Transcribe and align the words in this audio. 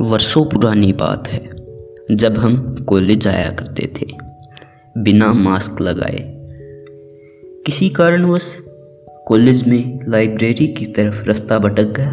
वर्षों 0.00 0.44
पुरानी 0.44 0.92
बात 0.92 1.28
है, 1.28 1.50
जब 2.12 2.38
हम 2.38 2.76
कॉलेज 2.88 3.26
आया 3.26 3.50
करते 3.50 3.92
थे, 3.96 4.06
बिना 4.98 5.32
मास्क 5.32 5.80
लगाए। 5.80 6.18
किसी 7.66 7.88
कारणवश 7.88 8.56
कॉलेज 9.26 9.68
में 9.68 10.00
लाइब्रेरी 10.08 10.66
की 10.66 10.86
तरफ़ 10.86 11.24
रास्ता 11.24 11.58
भटक 11.58 11.82
गया। 11.82 12.10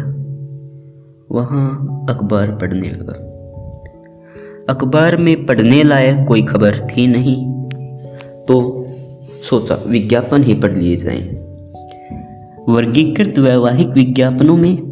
वहाँ 1.30 1.70
अखबार 2.10 2.50
पढ़ने 2.50 2.88
लगा। 2.88 3.12
अखबार 4.74 5.16
में 5.16 5.46
पढ़ने 5.46 5.82
लायक 5.82 6.24
कोई 6.28 6.42
खबर 6.42 6.78
थी 6.78 7.06
नहीं 7.06 7.64
तो 8.46 8.86
सोचा 9.50 9.74
विज्ञापन 9.86 10.42
ही 10.42 10.54
पढ़ 10.54 10.76
लिए 10.76 10.96
जाएँ। 10.96 11.28
वर्गीकृत 12.68 13.38
वैवाहिक 13.38 13.88
विज्ञापनों 13.88 14.56
में 14.56 14.85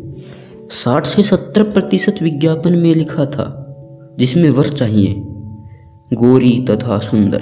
साठ 0.71 1.07
से 1.07 1.23
सत्तर 1.23 1.63
प्रतिशत 1.63 2.15
विज्ञापन 2.23 2.73
में 2.73 2.95
लिखा 2.95 3.27
था, 3.27 3.61
जिसमें 4.19 4.51
वर 4.51 4.69
चाहिए, 4.69 5.15
गोरी 6.13 6.65
तथा 6.71 6.99
सुंदर। 6.99 7.39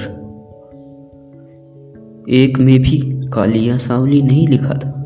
एक 2.30 2.58
में 2.58 2.80
भी 2.80 2.98
कालिया 3.28 3.76
सावली 3.76 4.22
नहीं 4.22 4.48
लिखा 4.48 4.74
था। 4.74 4.98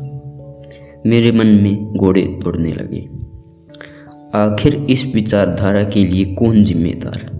मेरे 1.05 1.31
मन 1.31 1.47
में 1.47 1.93
घोड़े 1.97 2.21
दौड़ने 2.21 2.71
लगे। 2.73 3.09
आखिर 4.35 4.75
इस 4.89 5.11
विचारधारा 5.15 5.83
के 5.83 6.05
लिए 6.05 6.25
कौन 6.25 6.63
जिम्मेदार? 6.63 7.37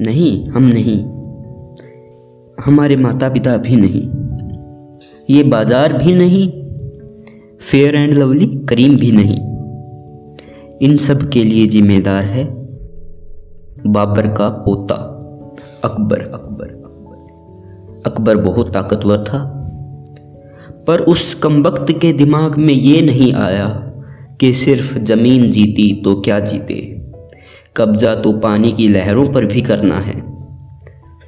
नहीं, 0.00 0.48
हम 0.48 0.62
नहीं। 0.62 1.00
हमारे 2.64 2.96
माता 2.96 3.28
पिता 3.28 3.56
भी 3.56 3.76
नहीं। 3.76 4.10
ये 5.30 5.42
बाज़ार 5.42 5.92
भी 5.92 6.14
नहीं 6.14 6.63
फेयर 7.70 7.96
एंड 7.96 8.12
लवली 8.12 8.46
करीम 8.68 8.96
भी 8.96 9.10
नहीं। 9.12 9.36
इन 10.80 10.96
सब 10.96 11.28
के 11.28 11.44
लिए 11.44 11.66
जिम्मेदार 11.66 12.24
है 12.24 12.44
बाबर 13.86 14.26
का 14.26 14.48
पोता 14.48 14.94
अकबर 15.84 16.20
अकबर। 16.20 16.82
अकबर 18.06 18.36
बहुत 18.36 18.72
ताकतवर 18.74 19.24
था, 19.24 19.40
पर 20.88 21.00
उस 21.00 21.34
कमबख्त 21.34 21.92
के 21.92 22.12
दिमाग 22.12 22.56
में 22.56 22.74
ये 22.74 23.00
नहीं 23.02 23.32
आया 23.32 23.66
कि 24.40 24.52
सिर्फ़ 24.54 24.98
ज़मीन 24.98 25.50
जीती 25.50 25.92
तो 26.04 26.14
क्या 26.20 26.38
जीते। 26.40 26.80
कब्जा 27.76 28.14
तो 28.14 28.32
पानी 28.32 28.72
की 28.72 28.88
लहरों 28.88 29.26
पर 29.28 29.44
भी 29.44 29.62
करना 29.62 29.98
है। 29.98 30.22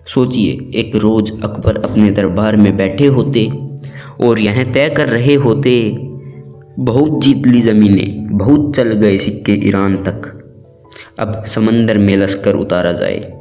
सोचिए, 0.07 0.53
एक 0.75 0.97
रोज़ 0.97 1.33
अकबर 1.45 1.83
अपने 1.85 2.11
दरबार 2.11 2.57
में 2.57 2.77
बैठे 2.77 3.07
होते 3.07 3.47
और 4.21 4.39
यह 4.39 4.73
तय 4.73 4.89
कर 4.91 5.09
रहे 5.09 5.35
होते 5.35 6.06
बहुत 6.79 7.23
जीत 7.23 7.47
ली 7.47 7.61
ज़मीनें, 7.61 8.39
बहुत 8.39 8.77
चल 8.77 8.93
गए 8.93 9.19
सिक्के 9.19 9.53
ईरान 9.53 9.97
तक। 9.97 10.43
अब 11.19 11.45
समंदर 11.45 11.99
में 11.99 12.17
लश्कर 12.17 12.55
उतारा 12.55 12.93
जाए। 12.93 13.33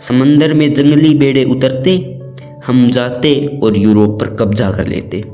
समंदर 0.00 0.54
में 0.54 0.74
जंगली 0.74 1.14
बेड़े 1.14 1.44
उतरते, 1.44 2.20
हम 2.66 2.88
जाते 2.88 3.60
और 3.62 3.78
यूरोप 3.78 4.20
पर 4.20 4.34
कब्जा 4.34 4.70
कर 4.70 4.86
लेते। 4.86 5.24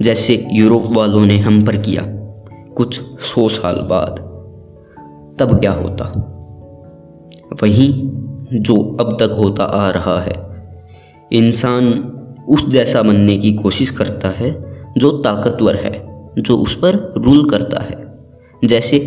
जैसे 0.00 0.46
यूरोप 0.52 0.84
वालों 0.96 1.26
ने 1.26 1.38
हम 1.38 1.64
पर 1.64 1.76
किया, 1.76 2.02
कुछ 2.76 3.00
सौ 3.20 3.48
साल 3.48 3.74
बाद। 3.74 4.12
तब 5.38 5.60
क्या 5.60 5.72
होता? 5.72 6.32
वही 7.62 7.92
जो 8.52 8.96
अब 9.00 9.16
तक 9.20 9.32
होता 9.32 9.64
आ 9.64 9.90
रहा 9.90 10.20
है, 10.20 10.34
इंसान 11.32 11.86
उस 12.48 12.68
जैसा 12.68 13.02
बनने 13.02 13.38
की 13.38 13.52
कोशिश 13.52 13.90
करता 13.90 14.28
है 14.28 14.75
जो 14.98 15.10
ताकतवर 15.10 15.76
है, 15.76 16.06
जो 16.38 16.56
उस 16.56 16.74
पर 16.74 17.14
रूल 17.16 17.48
करता 17.48 17.82
है। 17.82 18.18
जैसे 18.64 18.98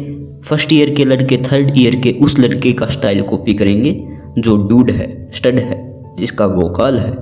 फ़र्स्ट 0.45 0.73
ईयर 0.73 0.89
के 0.89 1.05
लड़के 1.05 1.37
थर्ड 1.37 1.77
ईयर 1.77 1.95
के 1.95 2.11
उस 2.11 2.39
लड़के 2.39 2.73
का 2.73 2.85
स्टाइल 2.85 3.21
कॉपी 3.21 3.53
करेंगे, 3.53 4.07
जो 4.37 4.57
डूड 4.57 4.91
है 4.91 5.31
स्टड 5.35 5.59
है, 5.59 6.05
जिसका 6.15 6.45
वोकाल 6.45 6.99
है, 6.99 7.17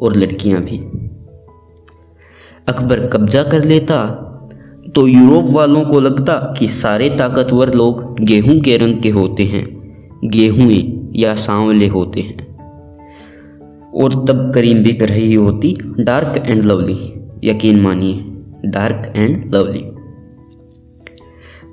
और 0.00 0.16
लड़कियाँ 0.16 0.62
भी। 0.62 0.78
अकबर 2.68 3.06
कब्जा 3.06 3.42
कर 3.42 3.64
लेता 3.64 4.20
तो 4.94 5.06
यूरोप 5.06 5.44
वालों 5.50 5.84
को 5.84 6.00
लगता 6.00 6.54
कि 6.58 6.68
सारे 6.68 7.10
ताकतवर 7.10 7.74
लोग 7.74 8.20
गेहूँ 8.20 8.60
के 8.60 8.76
रंग 8.76 8.96
के 8.96 9.10
होते 9.10 9.42
हैं, 9.42 9.66
गेहूँ 10.24 10.70
या 11.16 11.34
सांवले 11.34 11.86
होते 11.86 12.20
हैं। 12.20 12.56
और 13.92 14.14
तब 14.14 14.52
करीम 14.54 14.78
भी 14.78 14.92
रही 14.92 15.34
होती 15.34 15.76
डार्क 16.00 16.42
एंड 16.46 16.64
लवली 16.64 17.13
यकीन 17.44 17.80
मानिए 17.80 18.20
डार्क 18.70 19.12
एंड 19.16 19.54
लवली 19.54 19.82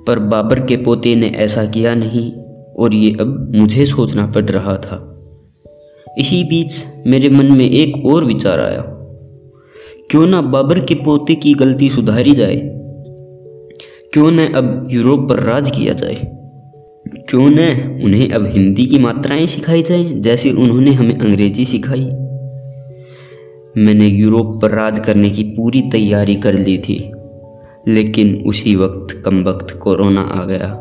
पर 0.06 0.18
बाबर 0.18 0.60
के 0.60 0.76
पोते 0.76 1.14
ने 1.14 1.26
ऐसा 1.26 1.64
किया 1.64 1.94
नहीं, 1.94 2.32
और 2.74 2.94
ये 2.94 3.16
अब 3.20 3.52
मुझे 3.56 3.86
सोचना 3.86 4.26
पड़ 4.26 4.44
रहा 4.44 4.76
था। 4.76 5.08
इसी 6.18 6.44
बीच 6.44 6.84
मेरे 7.06 7.28
मन 7.28 7.52
में 7.52 7.70
एक 7.70 8.06
और 8.06 8.24
विचार 8.24 8.60
आया। 8.60 8.80
क्यों 10.10 10.26
ना 10.26 10.40
बाबर 10.42 10.80
के 10.80 10.94
पोते 10.94 11.34
की 11.34 11.54
गलती 11.54 11.90
सुधारी 11.90 12.32
जाए? 12.32 12.56
क्यों 14.12 14.30
न 14.30 14.38
अब 14.38 14.88
यूरोप 14.90 15.28
पर 15.28 15.40
राज 15.40 15.70
किया 15.70 15.92
जाए? 15.92 16.14
क्यों 17.30 17.50
न 17.50 17.58
उन्हें 18.04 18.30
अब 18.30 18.46
हिंदी 18.46 18.86
की 18.86 18.98
मात्राएँ 18.98 19.46
सिखाई 19.46 19.82
जाएँ, 19.82 20.20
जैसे 20.20 20.50
उन्होंने 20.50 20.92
हमें 20.92 21.18
अंग्रेज़ी 21.18 21.64
सिखाई? 21.64 22.10
मैंने 23.76 24.06
यूरोप 24.06 24.60
पर 24.62 24.70
राज 24.70 24.98
करने 24.98 25.30
की 25.30 25.42
पूरी 25.44 25.82
तैयारी 25.82 26.34
कर 26.34 26.54
ली 26.54 26.78
थी, 26.78 27.12
लेकिन 27.88 28.34
उसी 28.46 28.74
वक्त 28.76 29.22
कम 29.24 29.42
वक्त 29.44 29.74
कोरोना 29.76 30.20
आ 30.20 30.44
गया 30.44 30.72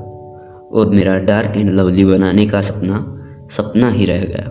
और 0.72 0.90
मेरा 0.90 1.18
डार्क 1.20 1.58
एंड 1.58 1.70
लवली 1.70 2.06
बनाने 2.06 2.46
का 2.46 2.62
सपना 2.62 3.06
सपना 3.52 3.90
ही 3.90 4.06
रह 4.06 4.26
गया। 4.26 4.50